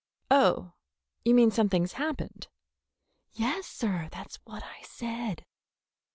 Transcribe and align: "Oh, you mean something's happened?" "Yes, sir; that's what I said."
"Oh, 0.31 0.71
you 1.23 1.35
mean 1.35 1.51
something's 1.51 1.93
happened?" 1.93 2.47
"Yes, 3.33 3.67
sir; 3.67 4.09
that's 4.11 4.37
what 4.45 4.63
I 4.63 4.81
said." 4.81 5.45